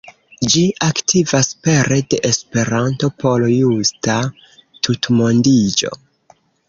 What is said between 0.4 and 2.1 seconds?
Ĝi aktivas pere